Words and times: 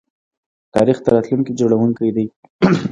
تاریخ 0.73 0.97
د 1.03 1.07
راتلونکي 1.15 1.51
جوړونکی 1.59 2.09
دی. 2.15 2.25